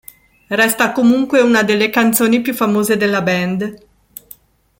[0.49, 3.85] Resta comunque una delle canzoni più famose della band.